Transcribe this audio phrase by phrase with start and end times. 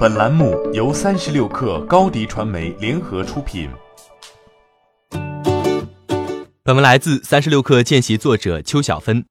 [0.00, 3.68] 本栏目由三十六氪高低传媒联合出品。
[6.62, 9.22] 本文来自三十六氪见习作者邱小芬。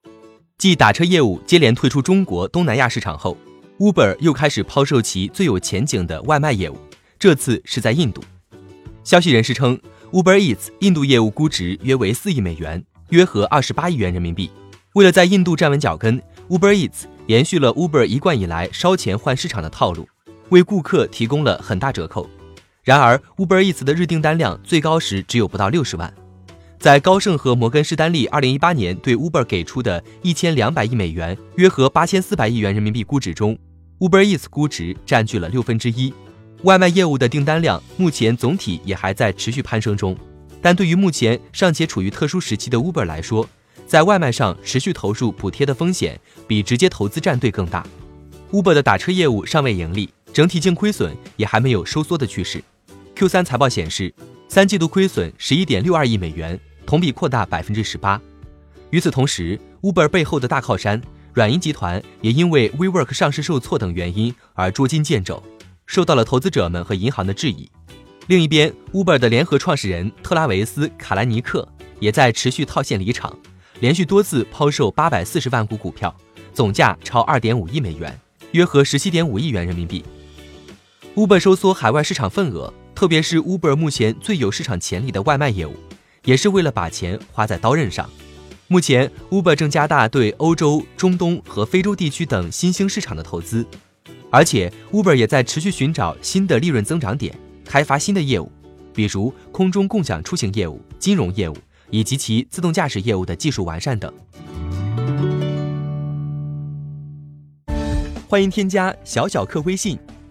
[0.60, 3.36] 继打车业务接连退出中国、东南亚市场后
[3.80, 6.78] ，Uber 又开始抛售其最有前景的外卖业务，
[7.18, 8.24] 这次是在印度。
[9.04, 9.76] 消息人士称
[10.12, 14.52] ，Uber Eats 印度业务估值约为四亿美元，约合二十八亿元人民币。
[14.94, 20.08] 为了在印度站稳脚跟，Uber Eats 延续了 Uber 一贯以来烧钱换市场的套路。
[20.50, 22.28] 为顾客提供了很大折扣，
[22.84, 26.12] 然而 Uber Eats 的日订单量最高时只有不到六十万。
[26.80, 33.58] 在高盛和摩根士丹利二零一八年对 Uber 给出的一千两百亿美元（约合八千四百亿元人民币）估值中
[34.00, 36.14] ，Uber Eats 估值占据了六分之一。
[36.64, 40.18] 外卖业务的订单量目前总体也还在持续攀升中，
[40.62, 43.48] 但对于目前尚且处于特殊时期的 Uber 来说，
[43.86, 47.86] 在外卖上持续投入补贴的风险比直接投资站队更大。
[48.52, 50.10] Uber 的打车业务尚未盈利。
[50.32, 52.64] 整体净亏损也还没有收缩的趋势。
[53.16, 54.14] Q 三财报显示，
[54.48, 58.22] 三季度亏损十一点六二亿美元，同比扩大百分之十八。
[58.92, 61.02] 与此同时，Uber 背后的大靠山
[61.34, 65.44] 软银集团也因为 WeWork 上市受挫等原因而捉襟见肘，
[65.86, 67.70] 受到了投资者们和银行的质疑。
[68.28, 71.68] 另一边，Uber 的联合创始人特拉维斯·卡兰尼克
[72.00, 73.38] 也在持续套现离场，
[73.80, 76.16] 连续多次抛售八百四十万股股票，
[76.54, 78.18] 总价超二点五亿美元，
[78.52, 80.04] 约合十七点五亿元人民币。
[81.20, 85.76] Uber 收缩海外市场份额，特别是 Uber 目前最有市场潜力的外卖业务，
[86.24, 88.10] 也是为了把钱花在刀刃上。
[88.70, 93.66] 目前，Uber 正加大对欧洲、中东和非洲地区等新兴市场的投资，
[94.30, 98.50] 而且 Uber 也在持续寻找新的利润增长点，开发新的业务，
[98.94, 101.58] 比如空中共享出行业务、金融业务
[101.90, 104.10] 以及其自动驾驶业务的技术完善等。
[108.26, 110.00] 欢迎添加小小客微信。